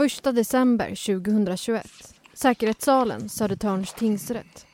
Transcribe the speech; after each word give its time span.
Första 0.00 0.32
december 0.32 0.86
2021. 0.86 1.86
Säkerhetssalen, 2.34 3.28
Södertörns 3.28 3.92
tingsrätt. 3.92 4.66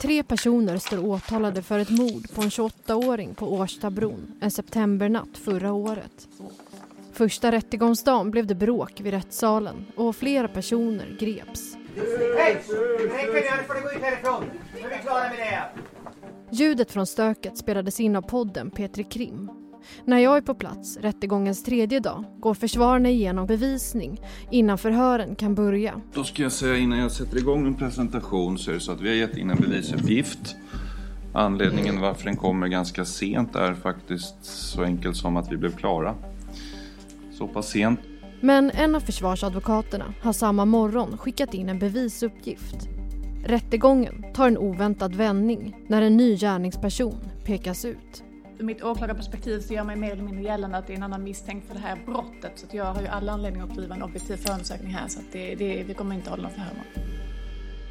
Tre 0.00 0.22
personer 0.22 0.78
står 0.78 1.04
åtalade 1.04 1.62
för 1.62 1.78
ett 1.78 1.90
mord 1.90 2.34
på 2.34 2.42
en 2.42 2.48
28-åring 2.48 3.34
på 3.34 3.52
Årstabron 3.52 4.34
en 4.40 4.50
septembernatt 4.50 5.38
förra 5.44 5.72
året. 5.72 6.28
Första 7.12 7.52
rättegångsdagen 7.52 8.30
blev 8.30 8.46
det 8.46 8.54
bråk 8.54 9.00
vid 9.00 9.12
rättssalen 9.12 9.86
och 9.96 10.16
flera 10.16 10.48
personer 10.48 11.16
greps. 11.20 11.76
Hej! 12.38 12.62
Räcker 12.98 13.56
nu, 13.56 13.62
får 13.66 13.74
du 13.74 13.80
gå 13.80 13.92
ut 13.92 14.02
härifrån. 14.02 14.44
Nu 14.74 14.80
är 14.80 14.98
vi 14.98 15.02
klara 15.02 15.28
med 15.28 15.38
det. 15.38 15.62
Ljudet 16.50 16.92
från 16.92 17.06
stöket 17.06 17.58
spelades 17.58 18.00
in 18.00 18.16
av 18.16 18.22
podden 18.22 18.70
Petri 18.70 19.04
Krim. 19.04 19.50
När 20.04 20.18
jag 20.18 20.36
är 20.36 20.40
på 20.40 20.54
plats, 20.54 20.96
rättegångens 20.96 21.64
tredje 21.64 22.00
dag, 22.00 22.24
går 22.40 22.54
försvararna 22.54 23.08
igenom 23.08 23.46
bevisning 23.46 24.20
innan 24.50 24.78
förhören 24.78 25.34
kan 25.34 25.54
börja. 25.54 26.00
Då 26.14 26.24
ska 26.24 26.42
jag 26.42 26.52
säga 26.52 26.76
innan 26.76 26.98
jag 26.98 27.12
sätter 27.12 27.38
igång 27.38 27.64
min 27.64 27.74
presentation 27.74 28.58
så 28.58 28.70
är 28.70 28.74
det 28.74 28.80
så 28.80 28.92
att 28.92 29.00
vi 29.00 29.08
har 29.08 29.16
gett 29.16 29.36
in 29.36 29.50
en 29.50 29.60
bevisuppgift. 29.60 30.56
Anledningen 31.34 32.00
varför 32.00 32.24
den 32.24 32.36
kommer 32.36 32.68
ganska 32.68 33.04
sent 33.04 33.56
är 33.56 33.74
faktiskt 33.74 34.44
så 34.44 34.82
enkelt 34.82 35.16
som 35.16 35.36
att 35.36 35.52
vi 35.52 35.56
blev 35.56 35.76
klara. 35.76 36.14
Så 37.32 37.48
pass 37.48 37.68
sent. 37.68 38.00
Men 38.40 38.70
en 38.70 38.94
av 38.94 39.00
försvarsadvokaterna 39.00 40.14
har 40.22 40.32
samma 40.32 40.64
morgon 40.64 41.18
skickat 41.18 41.54
in 41.54 41.68
en 41.68 41.78
bevisuppgift. 41.78 42.88
Rättegången 43.46 44.24
tar 44.34 44.48
en 44.48 44.58
oväntad 44.58 45.14
vändning 45.14 45.76
när 45.86 46.02
en 46.02 46.16
ny 46.16 46.36
gärningsperson 46.36 47.18
pekas 47.44 47.84
ut. 47.84 48.24
Ur 48.62 48.66
mitt 48.66 48.82
åklagarperspektiv 48.82 49.60
så 49.60 49.74
gör 49.74 49.84
man 49.84 50.00
mer 50.00 50.12
eller 50.12 50.22
mindre 50.22 50.42
gällande 50.42 50.76
att 50.78 50.86
det 50.86 50.92
är 50.92 50.96
en 50.96 51.02
annan 51.02 51.24
misstänkt 51.24 51.66
för 51.66 51.74
det 51.74 51.80
här 51.80 51.98
brottet. 52.06 52.52
Så 52.54 52.66
att 52.66 52.74
jag 52.74 52.84
har 52.84 53.00
ju 53.00 53.06
alla 53.06 53.32
anledningar 53.32 53.66
att 53.66 53.74
driva 53.74 53.94
en 53.94 54.02
objektiv 54.02 54.36
förundersökning 54.36 54.92
här 54.92 55.08
så 55.08 55.20
att 55.20 55.32
det, 55.32 55.54
det, 55.54 55.82
vi 55.82 55.94
kommer 55.94 56.14
inte 56.14 56.30
hålla 56.30 56.42
någon 56.42 56.52
förhör 56.52 56.74
med. 56.74 57.04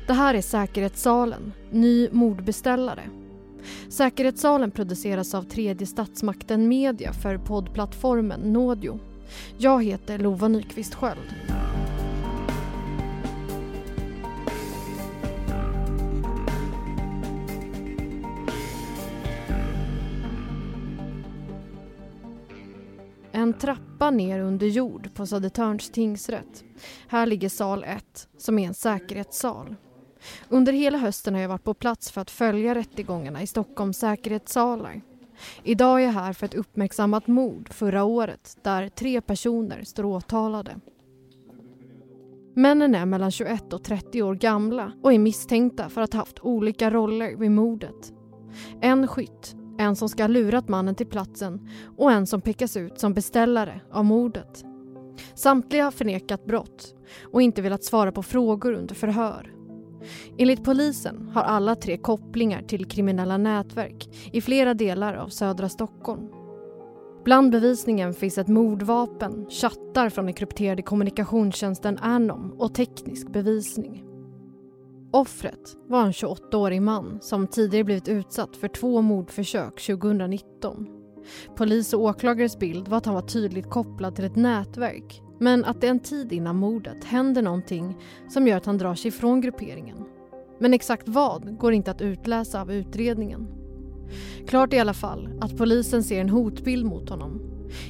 Det 0.08 0.14
här 0.14 0.34
är 0.34 0.42
Säkerhetssalen, 0.42 1.54
ny 1.72 2.10
mordbeställare. 2.12 3.04
Säkerhetssalen 3.90 4.72
produceras 4.72 5.34
av 5.34 5.44
tredje 5.44 5.88
statsmakten 5.88 6.68
Media 6.68 7.14
för 7.14 7.38
poddplattformen 7.38 8.40
Nådio. 8.40 9.00
Jag 9.58 9.84
heter 9.84 10.18
Lova 10.18 10.48
Nyqvist 10.48 10.96
Sköld. 10.96 11.61
En 23.52 23.58
trappa 23.58 24.12
ner 24.12 24.40
under 24.40 24.68
jord 24.68 25.10
på 25.14 25.26
Södertörns 25.26 25.90
tingsrätt. 25.90 26.64
Här 27.08 27.26
ligger 27.26 27.50
sal 27.50 27.84
1, 27.84 28.28
som 28.38 28.60
är 28.60 28.68
en 28.68 28.74
säkerhetssal. 28.74 29.76
Under 30.50 30.74
hela 30.74 30.98
hösten 30.98 31.34
har 31.34 31.42
jag 31.42 31.50
varit 31.50 31.64
på 31.64 31.74
plats 31.74 32.12
för 32.12 32.22
att 32.22 32.32
följa 32.32 32.76
rättegångarna 32.76 33.42
i 33.42 33.48
Stockholms 33.48 33.98
säkerhetssalar. 33.98 35.02
Idag 35.64 36.02
är 36.02 36.06
jag 36.06 36.12
här 36.12 36.34
för 36.34 36.46
ett 36.46 36.54
uppmärksammat 36.54 37.28
mord 37.28 37.74
förra 37.74 38.04
året 38.04 38.58
där 38.62 38.90
tre 38.90 39.22
personer 39.22 39.84
står 39.84 40.06
åtalade. 40.06 40.76
Männen 42.56 42.96
är 42.96 43.06
mellan 43.06 43.32
21 43.32 43.74
och 43.74 43.84
30 43.84 44.22
år 44.22 44.36
gamla 44.36 44.92
och 45.04 45.14
är 45.14 45.20
misstänkta 45.20 45.90
för 45.90 46.02
att 46.02 46.14
ha 46.14 46.20
haft 46.20 46.40
olika 46.40 46.92
roller 46.92 47.36
vid 47.36 47.52
mordet. 47.52 48.14
En 48.82 49.08
skytt, 49.08 49.56
en 49.82 49.96
som 49.96 50.10
ska 50.10 50.24
ha 50.24 50.28
lurat 50.28 50.70
mannen 50.70 50.96
till 50.96 51.08
platsen 51.08 51.70
och 51.98 52.12
en 52.12 52.28
som 52.28 52.42
pekas 52.42 52.78
ut 52.78 53.00
som 53.00 53.14
beställare 53.14 53.82
av 53.92 54.06
mordet. 54.06 54.66
Samtliga 55.36 55.84
har 55.84 55.92
förnekat 55.92 56.46
brott 56.46 56.96
och 57.32 57.42
inte 57.42 57.62
velat 57.62 57.84
svara 57.84 58.12
på 58.12 58.24
frågor 58.24 58.74
under 58.74 58.96
förhör. 58.96 59.54
Enligt 60.38 60.64
polisen 60.64 61.30
har 61.34 61.42
alla 61.44 61.76
tre 61.76 61.98
kopplingar 61.98 62.62
till 62.62 62.86
kriminella 62.86 63.38
nätverk 63.38 64.10
i 64.32 64.42
flera 64.42 64.74
delar 64.74 65.14
av 65.14 65.28
södra 65.28 65.70
Stockholm. 65.70 66.30
Bland 67.24 67.52
bevisningen 67.52 68.14
finns 68.14 68.38
ett 68.38 68.48
mordvapen, 68.48 69.46
chattar 69.50 70.10
från 70.10 70.26
den 70.26 70.34
krypterade 70.34 70.82
kommunikationstjänsten 70.82 71.98
Anom 71.98 72.56
och 72.58 72.74
teknisk 72.74 73.30
bevisning. 73.30 74.11
Offret 75.14 75.78
var 75.88 76.06
en 76.06 76.12
28-årig 76.12 76.82
man 76.82 77.20
som 77.22 77.48
tidigare 77.48 77.84
blivit 77.84 78.08
utsatt 78.08 78.56
för 78.56 78.68
två 78.68 79.02
mordförsök 79.02 79.82
2019. 79.82 80.88
Polis 81.56 81.94
och 81.94 82.02
åklagares 82.02 82.60
bild 82.60 82.88
var 82.88 82.98
att 82.98 83.06
han 83.06 83.16
var 83.16 83.22
tydligt 83.22 83.70
kopplad 83.70 84.16
till 84.16 84.26
ett 84.26 84.36
nätverk 84.36 85.22
men 85.40 85.66
att 85.66 85.82
det 85.82 85.88
en 85.88 86.00
tid 86.00 86.34
innan 86.34 86.56
mordet 86.56 87.04
händer 87.04 87.42
någonting 87.42 87.98
som 88.30 88.48
gör 88.48 88.58
att 88.58 88.66
han 88.66 88.78
drar 88.78 88.96
sig 88.96 89.10
ifrån 89.10 89.42
grupperingen. 89.42 89.98
Men 90.60 90.74
exakt 90.74 91.08
vad 91.10 91.58
går 91.58 91.74
inte 91.74 91.92
att 91.92 92.02
utläsa 92.02 92.62
av 92.62 92.72
utredningen. 92.72 93.48
Klart 94.48 94.74
är 94.74 94.78
i 94.78 94.80
alla 94.80 94.94
fall 94.94 95.30
att 95.42 95.58
polisen 95.58 96.04
ser 96.04 96.22
en 96.22 96.30
hotbild 96.30 96.86
mot 96.86 97.10
honom. 97.10 97.42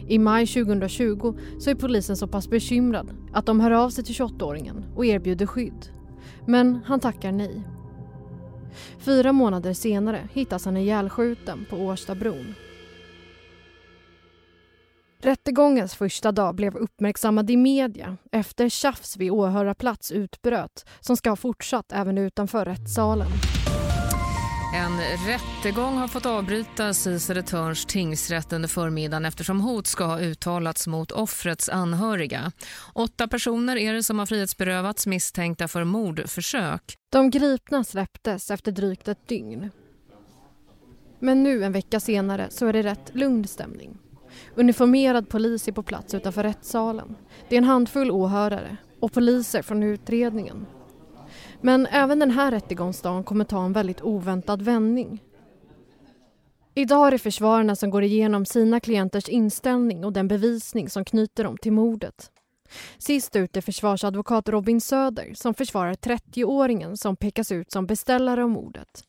I 0.08 0.20
maj 0.20 0.48
2020 0.48 1.38
så 1.60 1.70
är 1.70 1.76
polisen 1.76 2.18
så 2.18 2.28
pass 2.28 2.50
bekymrad 2.50 3.14
att 3.34 3.46
de 3.46 3.60
hör 3.60 3.72
av 3.72 3.90
sig 3.90 4.04
till 4.04 4.16
28-åringen 4.16 4.84
och 4.96 5.06
erbjuder 5.06 5.46
skydd. 5.46 6.01
Men 6.46 6.82
han 6.86 7.00
tackar 7.00 7.32
nej. 7.32 7.62
Fyra 9.00 9.32
månader 9.32 9.74
senare 9.74 10.30
hittas 10.34 10.66
han 10.66 10.78
ihjälskjuten 10.78 11.66
på 11.70 11.78
Årstabron. 11.78 12.56
Rättegångens 15.24 15.96
första 15.96 16.32
dag 16.32 16.56
blev 16.56 16.76
uppmärksammad 16.76 17.50
i 17.50 17.58
media 17.58 18.18
efter 18.32 18.70
tjafs 18.70 19.18
vid 19.18 19.32
åhörarplats 19.32 20.12
utbröt 20.12 20.86
som 21.00 21.18
ska 21.18 21.30
ha 21.30 21.36
fortsatt 21.36 21.92
även 21.92 22.18
utanför 22.18 22.66
rättssalen. 22.66 23.28
En 24.74 25.00
rättegång 25.28 25.98
har 25.98 26.08
fått 26.08 26.26
avbrytas 26.26 27.08
i 27.08 27.20
Södertörns 27.20 27.86
tingsrätt 27.86 28.54
under 28.54 28.70
förmiddagen 28.70 29.26
eftersom 29.26 29.62
hot 29.62 29.88
ska 29.88 30.06
ha 30.06 30.20
uttalats 30.20 30.88
mot 30.88 31.12
offrets 31.12 31.70
anhöriga. 31.70 32.52
Åtta 32.94 33.28
personer 33.28 33.78
är 33.78 33.94
det 33.94 34.04
som 34.04 34.20
har 34.20 34.26
frihetsberövats 34.26 35.08
misstänkta 35.08 35.68
för 35.68 35.84
mordförsök. 35.84 36.96
De 37.12 37.30
gripna 37.30 37.84
släpptes 37.84 38.52
efter 38.52 38.72
drygt 38.72 39.08
ett 39.08 39.28
dygn. 39.28 39.70
Men 41.20 41.44
nu 41.44 41.64
en 41.64 41.72
vecka 41.72 42.00
senare 42.00 42.48
så 42.50 42.68
är 42.68 42.74
det 42.74 42.84
rätt 42.84 43.12
lugn 43.14 43.48
stämning. 43.48 43.98
Uniformerad 44.56 45.30
polis 45.30 45.68
är 45.68 45.72
på 45.72 45.84
plats 45.84 46.14
utanför 46.14 46.44
rättssalen. 46.44 47.16
Det 47.50 47.56
är 47.56 47.58
en 47.58 47.64
handfull 47.64 48.12
åhörare 48.12 48.78
och 49.00 49.14
poliser 49.14 49.62
från 49.62 49.84
utredningen. 49.84 50.66
Men 51.62 51.86
även 51.86 52.20
den 52.20 52.32
här 52.32 52.52
rättegångsdagen 52.52 53.24
kommer 53.24 53.46
ta 53.46 53.66
en 53.66 53.74
väldigt 53.74 54.02
oväntad 54.02 54.62
vändning. 54.62 55.24
Idag 56.74 57.08
är 57.08 57.12
det 57.12 57.20
försvararna 57.20 57.76
som 57.76 57.90
går 57.90 58.04
igenom 58.04 58.46
sina 58.46 58.80
klienters 58.80 59.30
inställning 59.30 60.06
och 60.06 60.14
den 60.14 60.28
bevisning 60.28 60.90
som 60.90 61.06
knyter 61.06 61.44
dem 61.44 61.58
till 61.58 61.72
mordet. 61.72 62.32
Sist 62.98 63.36
ut 63.36 63.58
är 63.58 63.62
försvarsadvokat 63.62 64.50
Robin 64.50 64.82
Söder 64.82 65.34
som 65.34 65.54
försvarar 65.54 65.94
30-åringen 65.94 66.96
som 66.96 67.16
pekas 67.16 67.52
ut 67.52 67.72
som 67.72 67.86
beställare 67.88 68.44
av 68.44 68.50
mordet. 68.50 69.04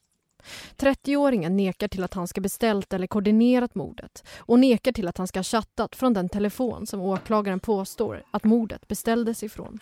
30-åringen 0.77 1.57
nekar 1.57 1.89
till 1.89 2.05
att 2.05 2.15
han 2.15 2.29
ska 2.29 2.41
beställt 2.41 2.93
eller 2.93 3.07
koordinerat 3.07 3.75
mordet 3.75 4.25
och 4.39 4.59
nekar 4.59 4.93
till 4.93 5.09
att 5.09 5.19
han 5.19 5.27
ska 5.27 5.39
ha 5.39 5.45
chattat 5.45 5.97
från 5.97 6.13
den 6.13 6.29
telefon 6.29 6.87
som 6.87 7.01
åklagaren 7.01 7.61
påstår 7.61 8.23
att 8.31 8.45
mordet 8.45 8.89
beställdes 8.89 9.43
ifrån. 9.43 9.79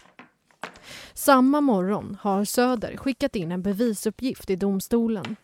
Samma 1.15 1.61
morgon 1.61 2.17
har 2.21 2.45
Söder 2.45 2.97
skickat 2.97 3.37
in 3.37 3.53
en 3.53 3.63
bevisuppgift 3.63 4.51
i 4.51 4.57
domstolen. 4.57 5.37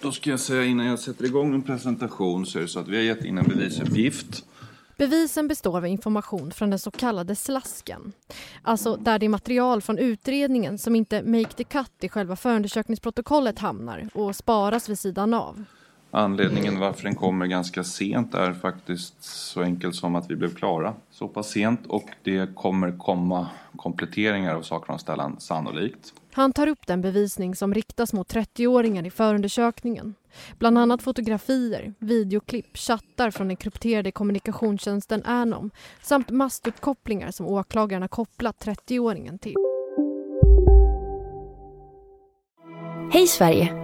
Då 0.00 0.12
ska 0.12 0.30
jag 0.30 0.40
säga 0.40 0.64
innan 0.64 0.86
jag 0.86 0.98
sätter 0.98 1.24
igång 1.24 1.54
en 1.54 1.62
presentation 1.62 2.46
så 2.46 2.58
är 2.58 2.62
det 2.62 2.68
så 2.68 2.80
att 2.80 2.88
vi 2.88 2.96
har 2.96 3.02
gett 3.02 3.24
in 3.24 3.38
en 3.38 3.44
bevisuppgift. 3.44 4.44
Bevisen 4.96 5.48
består 5.48 5.76
av 5.76 5.86
information 5.86 6.50
från 6.50 6.70
den 6.70 6.78
så 6.78 6.90
kallade 6.90 7.36
slasken. 7.36 8.12
Alltså 8.62 8.96
där 8.96 9.18
det 9.18 9.26
är 9.26 9.28
material 9.28 9.82
från 9.82 9.98
utredningen 9.98 10.78
som 10.78 10.96
inte 10.96 11.22
make 11.22 11.52
the 11.56 11.64
cut 11.64 11.92
i 12.00 12.08
själva 12.08 12.36
förundersökningsprotokollet 12.36 13.58
hamnar 13.58 14.08
och 14.14 14.36
sparas 14.36 14.88
vid 14.88 14.98
sidan 14.98 15.34
av. 15.34 15.64
Anledningen 16.16 16.78
varför 16.78 17.02
den 17.02 17.14
kommer 17.14 17.46
ganska 17.46 17.84
sent 17.84 18.34
är 18.34 18.52
faktiskt 18.52 19.24
så 19.24 19.62
enkelt 19.62 19.94
som 19.94 20.14
att 20.14 20.30
vi 20.30 20.36
blev 20.36 20.54
klara 20.54 20.94
så 21.10 21.28
pass 21.28 21.50
sent 21.50 21.86
och 21.86 22.04
det 22.22 22.54
kommer 22.54 22.98
komma 22.98 23.48
kompletteringar 23.76 24.54
av 24.54 24.98
ställen 24.98 25.36
sannolikt. 25.40 26.12
Han 26.32 26.52
tar 26.52 26.66
upp 26.66 26.86
den 26.86 27.00
bevisning 27.00 27.54
som 27.54 27.74
riktas 27.74 28.12
mot 28.12 28.34
30-åringen 28.34 29.06
i 29.06 29.10
förundersökningen. 29.10 30.14
Bland 30.58 30.78
annat 30.78 31.02
fotografier, 31.02 31.94
videoklipp, 31.98 32.76
chattar 32.76 33.30
från 33.30 33.48
den 33.48 33.56
krypterade 33.56 34.12
kommunikationstjänsten 34.12 35.22
Anom 35.24 35.70
samt 36.02 36.30
mastuppkopplingar 36.30 37.30
som 37.30 37.46
åklagaren 37.46 38.02
har 38.02 38.08
kopplat 38.08 38.64
30-åringen 38.66 39.38
till. 39.38 39.54
Hej 43.12 43.26
Sverige! 43.26 43.83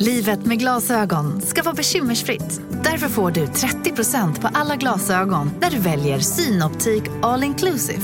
Livet 0.00 0.46
med 0.46 0.58
glasögon 0.58 1.40
ska 1.40 1.62
vara 1.62 1.74
bekymmersfritt. 1.74 2.60
Därför 2.84 3.08
får 3.08 3.30
du 3.30 3.44
30% 3.46 4.40
på 4.40 4.48
alla 4.54 4.76
glasögon 4.76 5.50
när 5.60 5.70
du 5.70 5.78
väljer 5.78 6.18
Synoptik 6.18 7.02
All 7.22 7.44
Inclusive. 7.44 8.02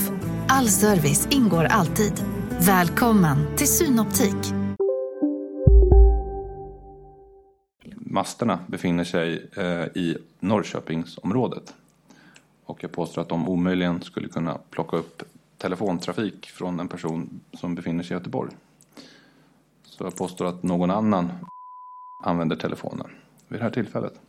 All 0.49 0.69
service 0.69 1.29
ingår 1.31 1.64
alltid. 1.64 2.12
Välkommen 2.61 3.56
till 3.56 3.67
Synoptik. 3.67 4.55
Masterna 7.96 8.58
befinner 8.67 9.05
sig 9.05 9.50
eh, 9.56 9.64
i 10.02 10.19
Norrköpingsområdet. 10.41 11.75
Och 12.64 12.85
jag 12.85 12.93
påstår 12.93 13.23
att 13.23 13.29
de 13.29 13.49
omöjligen 13.49 14.02
skulle 14.02 14.29
kunna 14.29 14.58
plocka 14.70 14.96
upp 14.96 15.23
telefontrafik 15.58 16.46
från 16.46 16.81
en 16.81 16.88
person 16.88 17.41
som 17.52 17.75
befinner 17.75 18.02
sig 18.02 18.14
i 18.14 18.19
Göteborg. 18.19 18.52
Så 19.85 20.05
jag 20.05 20.17
påstår 20.17 20.46
att 20.46 20.62
någon 20.62 20.91
annan 20.91 21.32
använder 22.25 22.56
telefonen 22.56 23.11
vid 23.49 23.61
det 23.61 23.65
här 23.65 23.71
tillfället. 23.71 24.21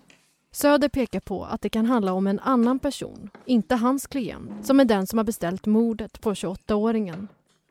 Söder 0.52 0.90
pekar 0.90 1.20
på 1.20 1.46
att 1.46 1.62
det 1.62 1.70
kan 1.70 1.86
handla 1.86 2.14
om 2.14 2.28
en 2.28 2.40
annan 2.40 2.80
person, 2.80 3.30
inte 3.46 3.76
hans 3.76 4.08
klient, 4.08 4.66
som 4.66 4.80
är 4.80 4.86
den 4.86 5.08
som 5.08 5.18
har 5.18 5.24
beställt 5.24 5.66
mordet 5.66 6.22
på 6.22 6.34
28-åringen. 6.34 7.28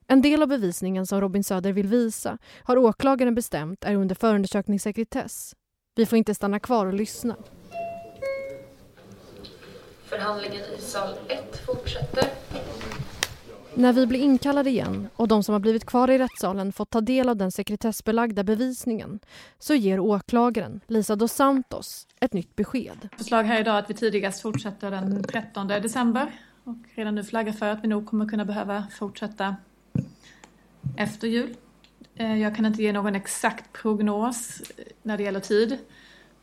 En 0.06 0.22
del 0.22 0.42
av 0.42 0.48
bevisningen 0.48 1.06
som 1.06 1.20
Robin 1.20 1.44
Söder 1.44 1.72
vill 1.72 1.86
visa 1.86 2.38
har 2.62 2.78
åklagaren 2.78 3.34
bestämt 3.34 3.84
är 3.84 3.94
under 3.94 4.14
förundersökningssekretess. 4.14 5.54
Vi 5.94 6.06
får 6.06 6.18
inte 6.18 6.34
stanna 6.34 6.60
kvar 6.60 6.86
och 6.86 6.94
lyssna. 6.94 7.36
Förhandlingen 10.04 10.62
i 10.78 10.80
sal 10.80 11.14
1 11.28 11.62
fortsätter. 11.66 12.43
När 13.76 13.92
vi 13.92 14.06
blir 14.06 14.20
inkallade 14.20 14.70
igen 14.70 15.08
och 15.16 15.28
de 15.28 15.42
som 15.42 15.52
har 15.52 15.60
blivit 15.60 15.84
kvar 15.84 16.10
i 16.10 16.18
rättssalen 16.18 16.72
fått 16.72 16.90
ta 16.90 17.00
del 17.00 17.28
av 17.28 17.36
den 17.36 17.52
sekretessbelagda 17.52 18.44
bevisningen 18.44 19.20
så 19.58 19.74
ger 19.74 20.00
åklagaren, 20.00 20.80
Lisa 20.86 21.16
dos 21.16 21.32
Santos, 21.32 22.06
ett 22.20 22.32
nytt 22.32 22.56
besked. 22.56 23.08
Förslag 23.16 23.44
här 23.44 23.60
idag 23.60 23.78
att 23.78 23.90
vi 23.90 23.94
tidigast 23.94 24.42
fortsätter 24.42 24.90
den 24.90 25.22
13 25.22 25.68
december 25.68 26.32
och 26.64 26.76
redan 26.94 27.14
nu 27.14 27.24
flaggar 27.24 27.52
för 27.52 27.66
att 27.66 27.84
vi 27.84 27.88
nog 27.88 28.06
kommer 28.06 28.28
kunna 28.28 28.44
behöva 28.44 28.84
fortsätta 28.98 29.56
efter 30.96 31.28
jul. 31.28 31.54
Eh, 32.14 32.38
jag 32.42 32.56
kan 32.56 32.66
inte 32.66 32.82
ge 32.82 32.92
någon 32.92 33.14
exakt 33.14 33.72
prognos 33.72 34.62
när 35.02 35.16
det 35.16 35.22
gäller 35.22 35.40
tid. 35.40 35.78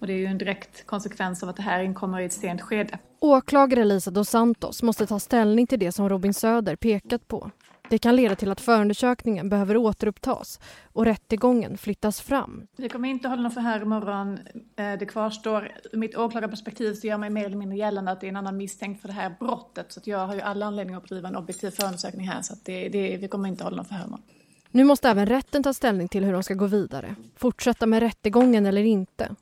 Och 0.01 0.07
det 0.07 0.13
är 0.13 0.17
ju 0.17 0.25
en 0.25 0.37
direkt 0.37 0.85
konsekvens 0.85 1.43
av 1.43 1.49
att 1.49 1.55
det 1.55 1.61
här 1.61 1.83
inkommer 1.83 2.19
i 2.19 2.25
ett 2.25 2.33
sent 2.33 2.61
skede. 2.61 2.99
Åklagare 3.19 3.83
Lisa 3.83 4.11
dos 4.11 4.29
Santos 4.29 4.83
måste 4.83 5.07
ta 5.07 5.19
ställning 5.19 5.67
till 5.67 5.79
det 5.79 5.91
som 5.91 6.09
Robin 6.09 6.33
Söder 6.33 6.75
pekat 6.75 7.27
på. 7.27 7.51
Det 7.89 7.97
kan 7.97 8.15
leda 8.15 8.35
till 8.35 8.51
att 8.51 8.61
förundersökningen 8.61 9.49
behöver 9.49 9.77
återupptas 9.77 10.59
och 10.83 11.05
rättegången 11.05 11.77
flyttas 11.77 12.21
fram. 12.21 12.67
Vi 12.77 12.89
kommer 12.89 13.09
inte 13.09 13.27
hålla 13.27 13.41
någon 13.41 13.51
förhör 13.51 13.81
imorgon. 13.81 14.39
Eh, 14.75 14.93
det 14.99 15.05
kvarstår. 15.05 15.71
Ur 15.91 15.97
mitt 15.97 16.15
åklagarperspektiv 16.15 16.93
så 16.93 17.07
gör 17.07 17.17
mig 17.17 17.29
mer 17.29 17.45
eller 17.45 17.57
mindre 17.57 17.77
gällande 17.77 18.11
att 18.11 18.21
det 18.21 18.27
är 18.27 18.29
en 18.29 18.37
annan 18.37 18.57
misstänkt 18.57 19.01
för 19.01 19.07
det 19.07 19.13
här 19.13 19.35
brottet. 19.39 19.91
Så 19.91 20.01
jag 20.03 20.27
har 20.27 20.35
ju 20.35 20.41
alla 20.41 20.65
anledningar 20.65 20.99
att 20.99 21.07
driva 21.07 21.27
en 21.27 21.35
objektiv 21.35 21.69
förundersökning 21.69 22.27
här. 22.27 22.41
Så 22.41 22.55
det, 22.63 22.89
det, 22.89 23.17
vi 23.17 23.27
kommer 23.27 23.49
inte 23.49 23.63
hålla 23.63 23.75
någon 23.75 23.85
förhör 23.85 24.05
imorgon. 24.05 24.25
Nu 24.71 24.83
måste 24.83 25.09
även 25.09 25.25
rätten 25.25 25.63
ta 25.63 25.73
ställning 25.73 26.07
till 26.07 26.25
hur 26.25 26.33
de 26.33 26.43
ska 26.43 26.53
gå 26.53 26.65
vidare. 26.65 27.15
Fortsätta 27.35 27.85
med 27.85 27.99
rättegången 27.99 28.65
eller 28.65 28.83
inte. 28.83 29.35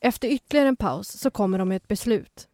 Efter 0.00 0.28
ytterligare 0.28 0.68
en 0.68 0.76
paus 0.76 1.08
så 1.08 1.30
kommer 1.30 1.58
de 1.58 1.68
med 1.68 1.76
ett 1.76 1.88
beslut. 1.88 2.48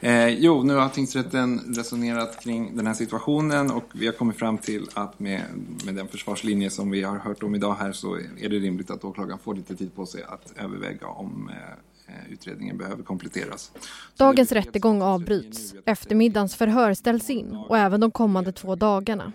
Eh, 0.00 0.28
jo, 0.28 0.62
nu 0.62 0.74
har 0.74 0.88
tingsrätten 0.88 1.74
resonerat 1.76 2.44
kring 2.44 2.76
den 2.76 2.86
här 2.86 2.94
situationen 2.94 3.70
och 3.70 3.84
vi 3.94 4.06
har 4.06 4.12
kommit 4.12 4.36
fram 4.36 4.58
till 4.58 4.86
att 4.94 5.20
med, 5.20 5.42
med 5.84 5.94
den 5.94 6.08
försvarslinje 6.08 6.70
som 6.70 6.90
vi 6.90 7.02
har 7.02 7.18
hört 7.18 7.42
om 7.42 7.54
idag 7.54 7.74
här 7.74 7.92
så 7.92 8.16
är 8.16 8.48
det 8.48 8.58
rimligt 8.58 8.90
att 8.90 9.04
åklagaren 9.04 9.38
får 9.38 9.54
lite 9.54 9.76
tid 9.76 9.94
på 9.94 10.06
sig 10.06 10.22
att 10.22 10.52
överväga 10.56 11.06
om 11.06 11.50
eh, 11.52 12.32
utredningen 12.32 12.78
behöver 12.78 13.02
kompletteras. 13.02 13.72
Dagens 14.16 14.52
rättegång 14.52 15.02
avbryts. 15.02 15.74
Eftermiddagens 15.84 16.56
förhör 16.56 16.94
ställs 16.94 17.30
in 17.30 17.56
och 17.68 17.78
även 17.78 18.00
de 18.00 18.10
kommande 18.10 18.52
två 18.52 18.74
dagarna. 18.74 19.32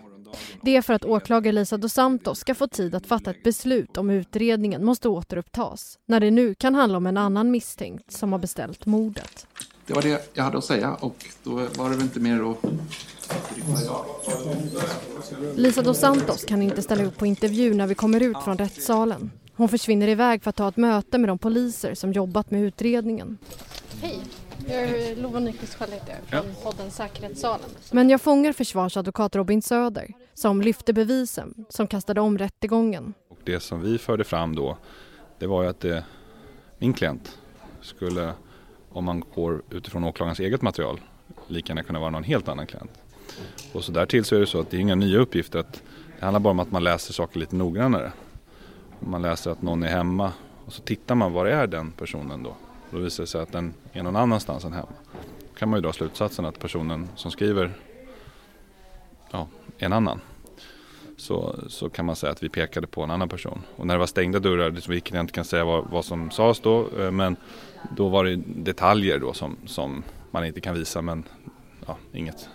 Det 0.62 0.76
är 0.76 0.82
för 0.82 0.94
att 0.94 1.04
åklagare 1.04 1.52
Lisa 1.52 1.76
dos 1.76 1.92
Santos 1.92 2.38
ska 2.38 2.54
få 2.54 2.66
tid 2.66 2.94
att 2.94 3.06
fatta 3.06 3.30
ett 3.30 3.42
beslut 3.42 3.96
om 3.96 4.10
utredningen 4.10 4.84
måste 4.84 5.08
återupptas 5.08 5.98
när 6.06 6.20
det 6.20 6.30
nu 6.30 6.54
kan 6.54 6.74
handla 6.74 6.98
om 6.98 7.06
en 7.06 7.16
annan 7.16 7.50
misstänkt 7.50 8.12
som 8.12 8.32
har 8.32 8.38
beställt 8.38 8.86
mordet. 8.86 9.46
Det 9.86 9.94
var 9.94 10.02
det 10.02 10.30
jag 10.34 10.44
hade 10.44 10.58
att 10.58 10.64
säga 10.64 10.94
och 10.94 11.24
då 11.42 11.50
var 11.54 11.90
det 11.90 11.96
väl 11.96 12.02
inte 12.02 12.20
mer 12.20 12.50
att... 12.50 12.58
Lisa 15.54 15.82
dos 15.82 15.98
Santos 15.98 16.44
kan 16.44 16.62
inte 16.62 16.82
ställa 16.82 17.04
upp 17.04 17.18
på 17.18 17.26
intervju 17.26 17.74
när 17.74 17.86
vi 17.86 17.94
kommer 17.94 18.20
ut 18.20 18.36
från 18.44 18.58
rättssalen. 18.58 19.30
Hon 19.54 19.68
försvinner 19.68 20.08
iväg 20.08 20.42
för 20.42 20.50
att 20.50 20.56
ta 20.56 20.68
ett 20.68 20.76
möte 20.76 21.18
med 21.18 21.28
de 21.28 21.38
poliser 21.38 21.94
som 21.94 22.12
jobbat 22.12 22.50
med 22.50 22.62
utredningen. 22.62 23.38
Hej, 24.00 24.18
jag 24.68 25.18
Lova 25.18 25.40
Nyqvist 25.40 25.74
Skellefteå 25.74 26.14
från 26.26 26.44
ja. 26.46 26.70
podden 26.70 26.90
Säkerhetssalen. 26.90 27.70
Men 27.90 28.10
jag 28.10 28.20
fångar 28.20 28.52
försvarsadvokat 28.52 29.36
Robin 29.36 29.62
Söder 29.62 30.12
som 30.34 30.62
lyfte 30.62 30.92
bevisen 30.92 31.64
som 31.68 31.86
kastade 31.86 32.20
om 32.20 32.38
rättegången. 32.38 33.14
Och 33.28 33.38
det 33.44 33.60
som 33.60 33.80
vi 33.80 33.98
förde 33.98 34.24
fram 34.24 34.54
då 34.56 34.76
det 35.38 35.46
var 35.46 35.62
ju 35.62 35.68
att 35.68 35.80
det, 35.80 36.04
min 36.78 36.92
klient 36.92 37.38
skulle, 37.80 38.32
om 38.88 39.04
man 39.04 39.24
går 39.34 39.62
utifrån 39.70 40.04
åklagarens 40.04 40.40
eget 40.40 40.62
material, 40.62 41.00
lika 41.48 41.70
gärna 41.70 41.82
kunna 41.82 41.98
vara 41.98 42.10
någon 42.10 42.24
helt 42.24 42.48
annan 42.48 42.66
klient. 42.66 42.90
Och 43.72 43.84
så 43.84 43.92
därtill 43.92 44.24
så 44.24 44.36
är 44.36 44.40
det 44.40 44.46
så 44.46 44.60
att 44.60 44.70
det 44.70 44.76
är 44.76 44.80
inga 44.80 44.94
nya 44.94 45.18
uppgifter. 45.18 45.58
Att 45.58 45.82
det 46.18 46.24
handlar 46.24 46.40
bara 46.40 46.50
om 46.50 46.60
att 46.60 46.70
man 46.70 46.84
läser 46.84 47.12
saker 47.12 47.40
lite 47.40 47.56
noggrannare. 47.56 48.12
Man 49.00 49.22
läser 49.22 49.50
att 49.50 49.62
någon 49.62 49.82
är 49.82 49.88
hemma 49.88 50.32
och 50.66 50.72
så 50.72 50.82
tittar 50.82 51.14
man 51.14 51.32
var 51.32 51.46
är 51.46 51.66
den 51.66 51.92
personen 51.92 52.42
då? 52.42 52.56
Då 52.92 52.98
visar 52.98 53.22
det 53.22 53.26
sig 53.26 53.40
att 53.40 53.52
den 53.52 53.74
är 53.92 54.02
någon 54.02 54.16
annanstans 54.16 54.64
än 54.64 54.72
hemma. 54.72 54.88
Då 55.40 55.58
kan 55.58 55.68
man 55.68 55.78
ju 55.78 55.82
dra 55.82 55.92
slutsatsen 55.92 56.44
att 56.44 56.58
personen 56.58 57.08
som 57.16 57.30
skriver 57.30 57.72
ja, 59.30 59.48
är 59.78 59.86
en 59.86 59.92
annan. 59.92 60.20
Så, 61.16 61.54
så 61.68 61.90
kan 61.90 62.04
man 62.04 62.16
säga 62.16 62.32
att 62.32 62.42
vi 62.42 62.48
pekade 62.48 62.86
på 62.86 63.02
en 63.02 63.10
annan 63.10 63.28
person. 63.28 63.62
Och 63.76 63.86
när 63.86 63.94
det 63.94 63.98
var 63.98 64.06
stängda 64.06 64.38
dörrar, 64.38 64.70
vilket 64.70 65.14
jag 65.14 65.20
inte 65.20 65.32
kan 65.32 65.44
säga 65.44 65.64
vad, 65.64 65.90
vad 65.90 66.04
som 66.04 66.30
sades 66.30 66.60
då, 66.60 66.88
eh, 66.98 67.10
men 67.10 67.36
då 67.96 68.08
var 68.08 68.24
det 68.24 68.36
detaljer 68.46 69.18
då 69.18 69.32
som, 69.32 69.56
som 69.66 70.02
man 70.30 70.44
inte 70.44 70.60
kan 70.60 70.74
visa 70.74 71.02
men 71.02 71.24
ja, 71.86 71.96
inget 72.12 72.48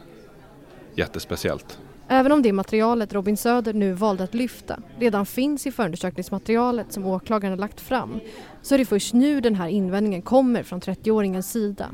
jättespeciellt. 0.95 1.79
Även 2.09 2.31
om 2.31 2.41
det 2.41 2.53
materialet 2.53 3.13
Robin 3.13 3.37
Söder 3.37 3.73
nu 3.73 3.93
valde 3.93 4.23
att 4.23 4.33
lyfta 4.33 4.79
redan 4.99 5.25
finns 5.25 5.67
i 5.67 5.71
förundersökningsmaterialet 5.71 6.91
som 6.91 7.05
åklagaren 7.05 7.57
lagt 7.57 7.81
fram 7.81 8.19
så 8.61 8.73
är 8.73 8.79
det 8.79 8.85
först 8.85 9.13
nu 9.13 9.41
den 9.41 9.55
här 9.55 9.67
invändningen 9.67 10.21
kommer 10.21 10.63
från 10.63 10.81
30-åringens 10.81 11.51
sida. 11.51 11.89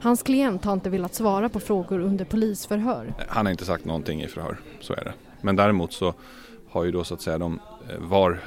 Hans 0.00 0.22
klient 0.22 0.64
har 0.64 0.72
inte 0.72 0.90
velat 0.90 1.14
svara 1.14 1.48
på 1.48 1.60
frågor 1.60 1.98
under 1.98 2.24
polisförhör. 2.24 3.14
Han 3.28 3.46
har 3.46 3.50
inte 3.50 3.64
sagt 3.64 3.84
någonting 3.84 4.22
i 4.22 4.28
förhör, 4.28 4.56
så 4.80 4.92
är 4.92 5.04
det. 5.04 5.12
Men 5.40 5.56
däremot 5.56 5.92
så 5.92 6.14
har 6.70 6.84
ju 6.84 6.90
då 6.90 7.04
så 7.04 7.14
att 7.14 7.22
säga 7.22 7.38
de 7.38 7.60
eh, 7.90 7.98
var 7.98 8.40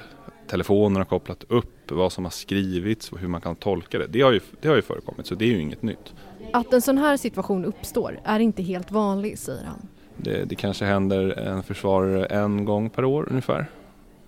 telefonerna 0.47 1.05
kopplat 1.05 1.43
upp, 1.47 1.91
vad 1.91 2.11
som 2.11 2.23
har 2.23 2.31
skrivits 2.31 3.11
och 3.11 3.19
hur 3.19 3.27
man 3.27 3.41
kan 3.41 3.55
tolka 3.55 3.99
det. 3.99 4.07
Det 4.07 4.21
har, 4.21 4.31
ju, 4.31 4.39
det 4.61 4.67
har 4.67 4.75
ju 4.75 4.81
förekommit 4.81 5.27
så 5.27 5.35
det 5.35 5.45
är 5.45 5.49
ju 5.49 5.61
inget 5.61 5.81
nytt. 5.81 6.13
Att 6.53 6.73
en 6.73 6.81
sån 6.81 6.97
här 6.97 7.17
situation 7.17 7.65
uppstår 7.65 8.19
är 8.23 8.39
inte 8.39 8.63
helt 8.63 8.91
vanlig, 8.91 9.39
säger 9.39 9.65
han. 9.65 9.87
Det, 10.17 10.45
det 10.45 10.55
kanske 10.55 10.85
händer 10.85 11.39
en 11.39 11.63
försvarare 11.63 12.25
en 12.25 12.65
gång 12.65 12.89
per 12.89 13.05
år 13.05 13.27
ungefär. 13.29 13.65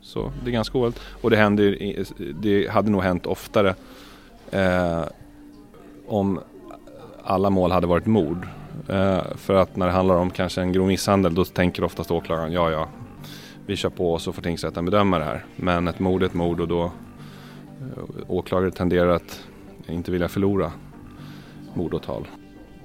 Så 0.01 0.31
det 0.43 0.49
är 0.49 0.53
ganska 0.53 0.77
ovanligt. 0.77 1.01
Och 1.21 1.29
det, 1.29 1.37
händer, 1.37 1.77
det 2.41 2.69
hade 2.69 2.91
nog 2.91 3.03
hänt 3.03 3.25
oftare 3.25 3.75
eh, 4.51 5.03
om 6.07 6.39
alla 7.23 7.49
mål 7.49 7.71
hade 7.71 7.87
varit 7.87 8.05
mord. 8.05 8.47
Eh, 8.89 9.23
för 9.35 9.53
att 9.53 9.75
när 9.75 9.85
det 9.85 9.91
handlar 9.91 10.15
om 10.15 10.29
kanske 10.29 10.61
en 10.61 10.71
grov 10.71 10.87
misshandel 10.87 11.35
då 11.35 11.45
tänker 11.45 11.83
oftast 11.83 12.11
åklagaren 12.11 12.51
ja 12.51 12.71
ja 12.71 12.87
vi 13.65 13.75
kör 13.75 13.89
på 13.89 14.13
och 14.13 14.21
så 14.21 14.33
får 14.33 14.41
tingsrätten 14.41 14.85
bedöma 14.85 15.19
det 15.19 15.25
här. 15.25 15.45
Men 15.55 15.87
ett 15.87 15.99
mord 15.99 16.23
är 16.23 16.25
ett 16.25 16.33
mord 16.33 16.59
och 16.59 16.67
då 16.67 16.83
eh, 16.83 16.91
åklagare 18.27 18.71
tenderar 18.71 19.09
att 19.09 19.43
inte 19.87 20.11
vilja 20.11 20.27
förlora 20.27 20.71
mordåtal. 21.73 22.27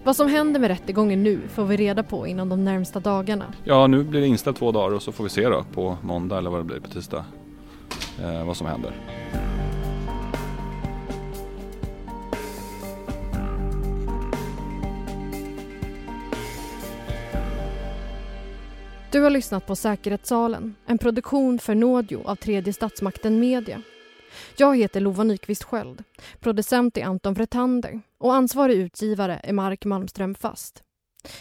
Vad 0.05 0.17
som 0.17 0.29
händer 0.29 0.61
med 0.61 0.69
rättegången 0.69 1.23
nu 1.23 1.41
får 1.49 1.65
vi 1.65 1.77
reda 1.77 2.03
på 2.03 2.27
inom 2.27 2.49
de 2.49 2.65
närmsta 2.65 3.01
dagarna. 3.01 3.53
Ja, 3.65 3.87
nu 3.87 4.05
blir 4.05 4.21
det 4.21 4.27
inställt 4.27 4.57
två 4.57 4.73
dagar 4.73 4.97
och 4.97 5.03
så 5.03 5.13
får 5.13 5.25
vi 5.25 5.31
se 5.31 5.49
då 5.49 5.65
på 5.73 5.99
måndag 6.03 6.39
eller 6.39 6.51
vad 6.51 6.61
det 6.61 6.65
blir 6.65 6.81
på 6.81 6.89
tisdag 6.89 7.25
eh, 8.23 8.47
vad 8.47 8.57
som 8.57 8.67
händer. 8.67 8.93
Du 19.13 19.21
har 19.21 19.31
lyssnat 19.31 19.67
på 19.67 19.77
Säkerhetssalen, 19.77 20.75
en 20.87 20.99
produktion 20.99 21.59
för 21.59 21.75
Nådio 21.75 22.23
av 22.25 22.37
tredje 22.37 22.73
statsmakten 22.73 23.41
Media. 23.41 23.83
Jag 24.57 24.77
heter 24.77 25.01
Lova 25.01 25.25
Nyqvist 25.25 25.65
Sköld. 25.65 26.05
Producent 26.41 26.97
är 26.97 27.05
Anton 27.05 27.35
Vretander 27.35 28.01
och 28.21 28.35
ansvarig 28.35 28.77
utgivare 28.77 29.41
är 29.43 29.53
Mark 29.53 29.85
Malmström 29.85 30.35
Fast. 30.35 30.83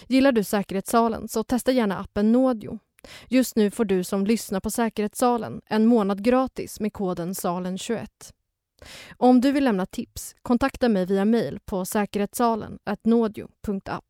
Gillar 0.08 0.32
du 0.32 0.44
Säkerhetssalen 0.44 1.28
så 1.28 1.44
testa 1.44 1.72
gärna 1.72 1.98
appen 1.98 2.32
Nådio. 2.32 2.80
Just 3.28 3.56
nu 3.56 3.72
får 3.72 3.86
du 3.86 4.04
som 4.04 4.26
lyssnar 4.26 4.60
på 4.60 4.72
Säkerhetssalen 4.72 5.62
en 5.66 5.86
månad 5.86 6.24
gratis 6.24 6.80
med 6.80 6.94
koden 6.94 7.34
SALEN21. 7.34 8.08
Om 9.18 9.42
du 9.42 9.52
vill 9.52 9.64
lämna 9.64 9.86
tips, 9.86 10.36
kontakta 10.42 10.90
mig 10.90 11.06
via 11.06 11.26
mejl 11.26 11.60
på 11.66 11.86
säkerhetssalen 11.86 12.80
nådio.app. 13.04 14.06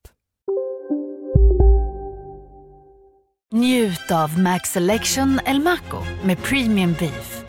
Njut 3.52 4.12
av 4.12 4.40
Max 4.40 4.70
Selection 4.70 5.40
El 5.46 5.60
Maco 5.60 5.98
med 6.24 6.44
Premium 6.44 6.94
Beef. 7.00 7.39